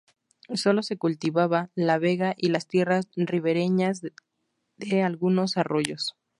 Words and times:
Sólo 0.55 0.81
se 0.81 0.97
cultivaba 0.97 1.69
la 1.75 1.99
vega 1.99 2.33
y 2.35 2.49
las 2.49 2.65
tierras 2.65 3.07
ribereñas 3.17 4.01
de 4.77 5.03
algunos 5.03 5.57
arroyos. 5.57 6.15